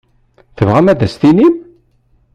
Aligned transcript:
Tebɣam 0.55 0.87
ad 0.91 1.01
as-tinim? 1.05 1.55